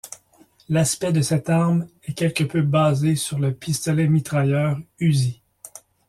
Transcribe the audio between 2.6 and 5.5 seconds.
basé sur le pistolet-mitrailleur Uzi.